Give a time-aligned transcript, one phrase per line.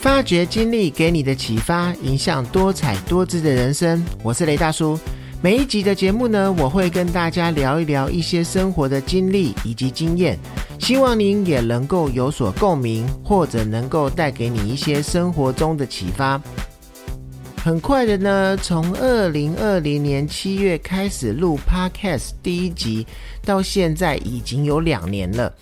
[0.00, 4.00] 发掘经历给你的启发，影响多彩多姿的人生。
[4.22, 4.96] 我是雷大叔。
[5.42, 10.38] 每一集的节目呢，我会跟大家聊一聊一些生活的经历以及经验，
[10.78, 16.40] 希望您也能够有所共鸣，或者能够带给你一些生活中的启发。
[17.56, 23.04] 很快的呢，从二零二零年七月开始录 Podcast 第一集，
[23.44, 25.52] 到现在已经有两年了。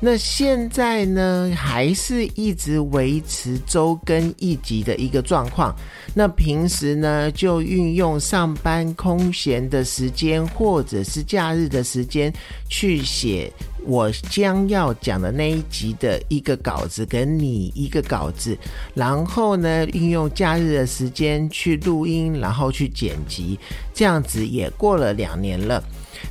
[0.00, 5.74] 那现在呢，还是一直维持周更一集的一个状况。
[6.14, 12.32] 那平时呢，就运用上班空闲的时间，或者是假日的时间，
[12.68, 13.52] 去写
[13.84, 18.56] 我将要讲的那一集的一个稿子，给你一个稿子，
[18.94, 23.58] 然后呢，运用假日的时间去录音，然后去剪辑，
[23.92, 25.82] 这样子也过了两年了。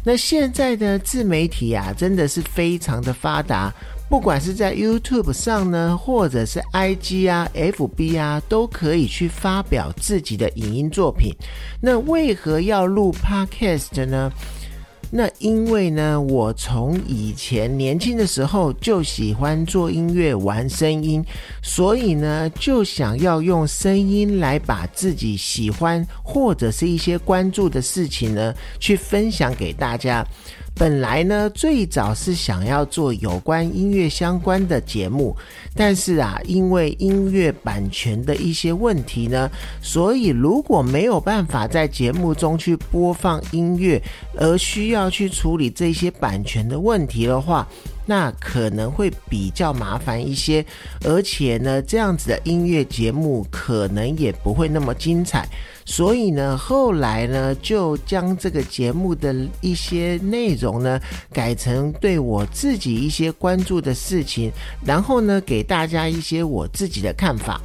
[0.04, 3.74] 那现在的自媒体啊，真的是非常的发达，
[4.10, 11.34] 不管是在 YouTube 上呢，或者是 IG 啊、FB 啊，都可以去发表自己的影音作品。
[11.82, 14.32] 那为何要录 Podcast 呢？
[15.10, 21.24] 那因为呢，我从以前年轻的时候就喜欢做音乐、玩声音，
[21.64, 30.26] 所以呢，就想要用声音来把自己喜欢或者是一些关注的事情呢，去分享给大家。
[30.78, 35.36] 本来呢，最早是想要做有关音乐相关的节目，
[35.74, 39.50] 但是啊，因为音乐版权的一些问题呢，
[39.82, 44.00] 所以如果没有办法在节目中去播放音乐，
[44.36, 47.68] 而需要去处理这些版权的问题的话。
[48.08, 50.66] 那可能会比较麻烦一些，
[51.04, 55.48] 而且呢，这样子的音乐节目可能也不会那么精彩。
[55.86, 61.00] 所以呢，后来呢，就将这个节目的一些内容呢，
[61.32, 64.52] 改成对我自己一些关注的事情，
[64.86, 67.62] 然后呢，给大家一些我自己的看法。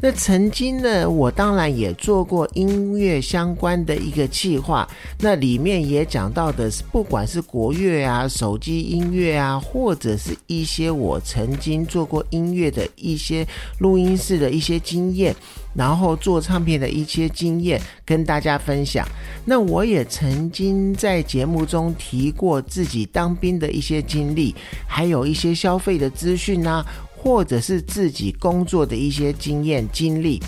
[0.00, 4.88] 那曾经呢，我当然也做过音乐相关的一个计划，
[5.18, 13.44] 那里面也讲到的是，不管是国乐啊、手机音乐啊，或者是一些我曾经做过音乐的一些
[13.80, 15.34] 录音室的一些经验，
[15.74, 19.04] 然后做唱片的一些经验跟大家分享。
[19.44, 24.54] 那我也曾经在节目中提过自己当兵的一些经历，
[24.86, 26.86] 还有一些消费的资讯啊。
[27.18, 30.40] 或者是自己工作的一些经验经历，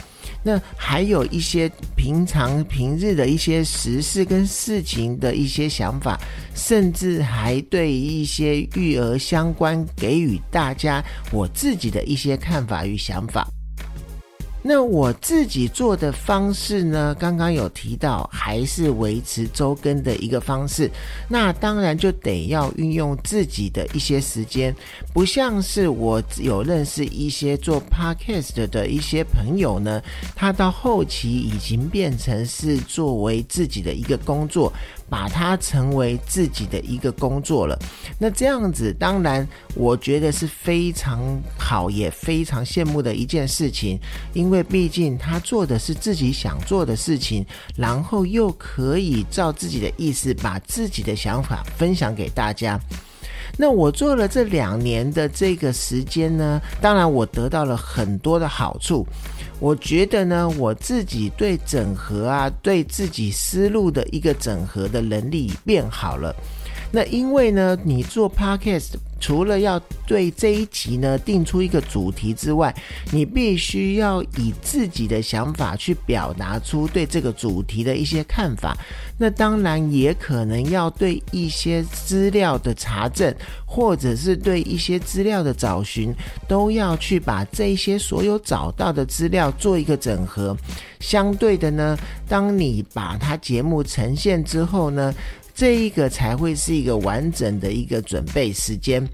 [0.42, 6.19] 那还有一些平常平日的一些时事跟事情的一些想法，
[6.54, 13.47] 甚至还对一些育儿相关给予大家我自己的一些看法与想法。
[14.62, 17.15] 那我自己做的方式呢？
[17.19, 20.91] 刚刚有提到，还是维持周更的一个方式。
[21.28, 24.75] 那当然就得要运用自己的一些时间，
[25.15, 30.03] 不像是我有认识一些做 podcast 的一些朋友呢，
[30.37, 34.71] 他到后期已经变成是作为自己的一个工作。
[35.10, 37.76] 把它成为自己的一个工作了，
[38.16, 41.21] 那这样子当然我觉得是非常
[41.59, 43.98] 好，也非常羡慕的一件事情，
[44.32, 47.44] 因为毕竟他做的是自己想做的事情，
[47.76, 52.81] 然后又可以照自己的意思把自己的想法分享给大家。
[53.56, 59.06] 那我做了这两年的这个时间呢，当然我得到了很多的好处。
[59.59, 66.34] 我觉得呢，我自己对整合啊，对自己思路的一个整合的能力变好了。
[66.91, 72.75] 那因为呢，你做 podcast 除了要对这一集呢定出一个主题之外，
[73.12, 78.76] 你必须要以自己的想法去表达出对这个主题的一些看法。
[79.19, 83.32] 那当然也可能要对一些资料的查证，
[83.66, 86.15] 或者是对一些资料的找寻，
[86.48, 90.56] 都要去把这些所有找到的资料做一个整合。
[91.00, 91.97] 相对的呢，
[92.27, 95.15] 当你把它节目呈现之后呢。
[95.54, 99.06] 这一个才会是一个完整的一个准备时间。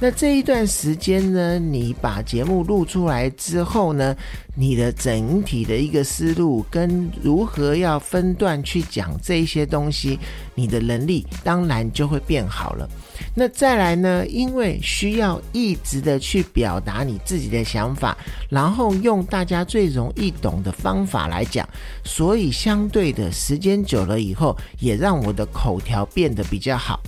[0.00, 4.14] 那这一段时间呢，你把节目录出来之后呢，
[4.54, 10.16] 你的整体的一个思路跟如何要分段去讲这一些东西，
[10.54, 12.88] 你的能力当然就会变好了。
[13.34, 18.16] 那再来呢，因为需要一直的去表达你自己的想法，
[18.48, 21.68] 然后用大家最容易懂的方法来讲，
[22.04, 27.00] 所以相对的时间久了以后，也让我的口条变得比较好。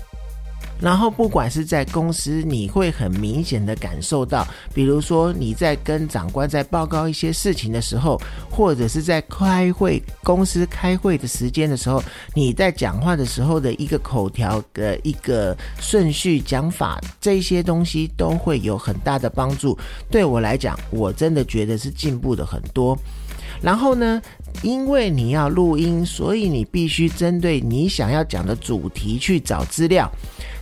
[0.80, 12.02] 然后不管是在公司，你会很明显的感受到，比如说你在跟长官在报告一些事情的时候，或者是在开会公司开会的时间的时候，
[12.34, 19.78] 你在讲话的时候的一个口条的一个顺序讲法，这些东西都会有很大的帮助。
[20.10, 22.98] 对我来讲，我真的觉得是进步的很多。
[23.62, 24.20] 然后呢，
[24.62, 30.10] 因为你要录音，所以你必须针对你想要讲的主题去找资料。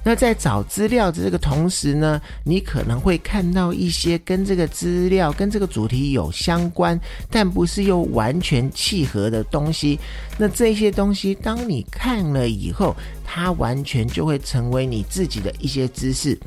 [0.05, 6.99] 那在找资料的这个同时呢，你可能会看到一些跟这个资料、跟这个主题有相关，
[7.29, 9.99] 但不是又完全契合的东西。
[10.39, 16.39] 那这些东西，当你看了以后，它完全就会成为你自己的一些知识。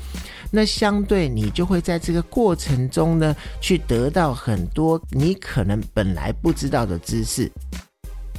[0.51, 7.49] 那相对你就会在这个过程中呢，去得到很多你可能本来不知道的知识。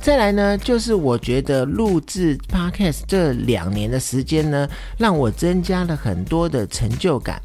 [0.01, 4.69] 再来呢，就是我觉得录制 podcast 这两年的时间呢，
[4.99, 7.41] 让我增加了很多的成就感。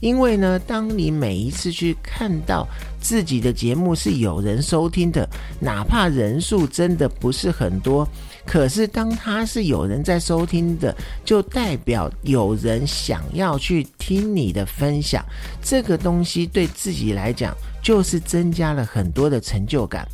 [0.00, 2.68] 因为呢，当你每一次去看到
[3.00, 5.26] 自己的节目是有人收听的，
[5.58, 8.06] 哪怕人数真的不是很多，
[8.44, 10.94] 可是当他是有人在收听的，
[11.24, 15.24] 就代表有人想要去听你的分享。
[15.62, 20.06] 这个东西对自己来讲，就是增加了很多的成就感。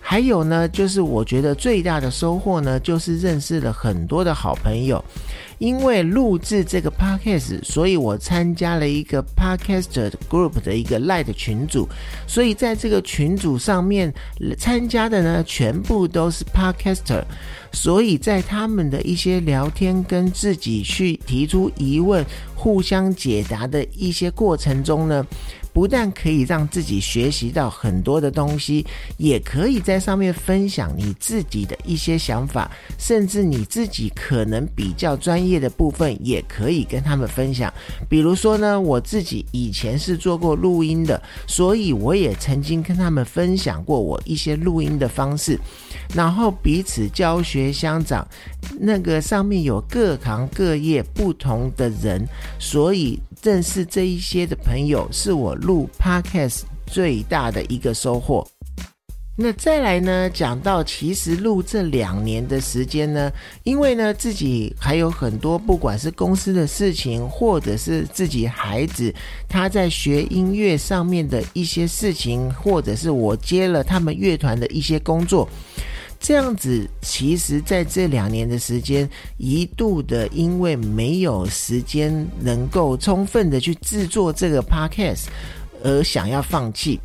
[0.00, 5.04] 还有呢，就是我觉得最大的收获呢，就是认识了很多的好朋友。
[5.58, 11.88] 因为录制这个 podcast，所以我参加了一个 podcaster group 的一个 light 群组。
[12.26, 14.12] 所以在这个群组上面
[14.56, 17.22] 参加的呢，全部都是 podcaster。
[17.72, 22.24] 所以在他们的一些聊天跟自己去提出疑问、
[22.54, 25.26] 互相解答的一些过程中呢。
[25.78, 28.84] 不但可以让自己学习到很多的东西，
[29.16, 37.72] 也可以在上面分享你自己的一些想法，甚至你自己可能比较专业的部分，也可以跟他们分享。
[38.08, 45.56] 比如说呢，我自己以前是做过录音的，所以我也曾经跟他们分享过我一些录音的方式，
[46.12, 48.26] 然后彼此教学相长。
[48.80, 52.26] 那个上面有各行各业不同的人，
[52.58, 53.16] 所以。
[53.40, 58.48] 认识这一些的朋友，是我录 podcast 最大的一个收获。
[59.36, 63.30] 那再来呢，讲到其实录这两年的时间呢，
[63.64, 69.14] 因为呢自己还有很多，不管是公司的事情，或者是自己孩子
[69.46, 75.46] 他在学音乐上面的一些事情，或者是我接了他们乐团的一些工作。
[76.20, 85.26] 这样子，其实在这两年的时间，一度的因为没有时间能够充分的去制作这个 podcast，
[85.82, 86.98] 而想要放弃。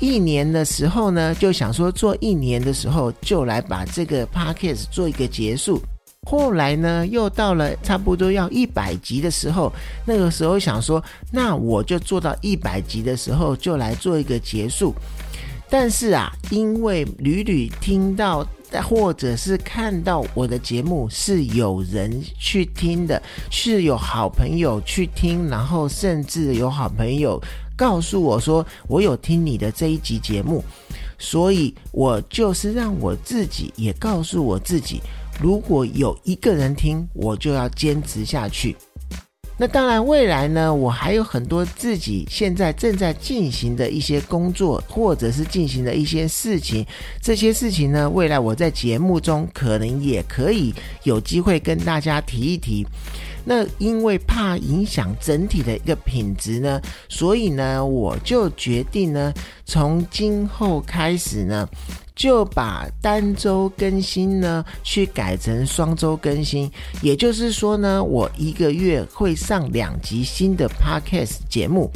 [0.00, 5.82] 一年的时候呢，就想说做一年的时候就来把这个 podcast 做一个结束。
[6.28, 9.72] 后来呢，又到了差不多要一百集的时候，
[10.04, 11.02] 那个时候想说，
[11.32, 14.94] 那我就做到一百集的时候就来做一个结束。
[15.70, 18.46] 但是啊，因为屡屡听到
[18.86, 27.40] 或者是看到我的节目是有人去听的，是有好朋友去听，然后甚至有好朋友
[27.78, 30.64] 告诉我说我有听你的这一集节目，
[31.16, 35.00] 所以我就是让我自己也告诉我自己，
[35.40, 38.76] 如果有一个人听，我就要坚持下去。
[39.60, 46.86] 那当然，未来呢，我还有很多自己现在正在进行的一些工作，或者是进行的一些事情。
[47.20, 52.86] 这些事情呢，未来我在节目中可能也可以有机会跟大家提一提。
[53.50, 56.78] 那因为怕影响整体的一个品质呢，
[57.08, 59.32] 所以呢，我就决定呢，
[59.64, 61.66] 从今后开始呢。
[62.14, 66.68] 就把单周更新呢，去改成双周更新。
[67.00, 71.88] 也就是说呢，我一个月会上两集新的 podcast 节目。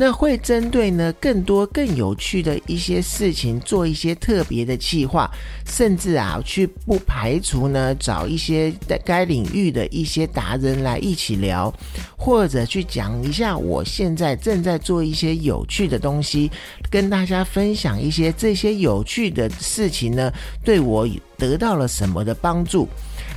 [0.00, 5.28] 那会针对呢更多更有趣的一些事情做一些特别的计划，
[5.66, 11.74] 甚至啊去不排除呢找一些在该领域的一些达人来一起聊，
[12.16, 16.48] 或者去讲一下我现在正在做一些有趣的东西，
[16.88, 22.88] 跟大家分享一些这些有趣的事情呢，对我得到了什么的帮助。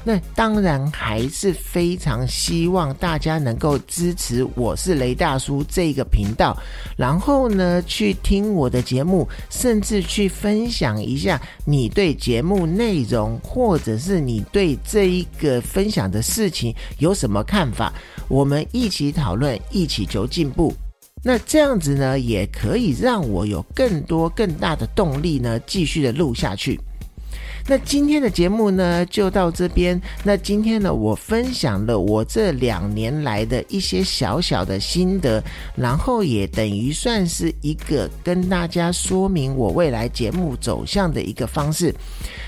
[0.03, 6.57] 那当然还是非常希望大家能够支持我是雷大叔这个频道，
[6.97, 17.93] 然后呢去听我的节目，甚至去分享一下你对节目内容，或者是你对这一个分享的事情有什么看法，
[18.27, 20.73] 我们一起讨论，一起求进步。
[21.23, 26.79] 那这样子呢，也可以让我有更多更大的动力呢，继续的录下去。
[27.67, 29.99] 那今天的节目呢，就到这边。
[30.23, 35.41] 那今天呢，我分享了我这两年来的一些小小的心得，
[35.75, 41.93] 然后也等于算是一个跟大家说明我未来节目走向的一个方式。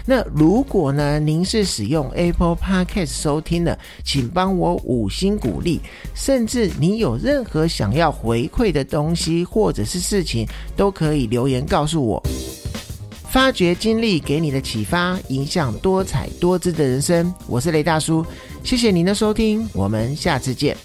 [0.05, 5.79] 那如果呢，您是使用 Apple Podcast 收听的，请帮我五星鼓励。
[6.13, 12.21] 甚至你有任何想要回馈的东西或者是事情，都可以留言告诉我。
[13.33, 17.33] 发掘经历给你的启发，影响多彩多姿的人生。
[17.47, 18.23] 我是雷大叔，
[18.63, 20.77] 谢谢您的收听，我们下次见。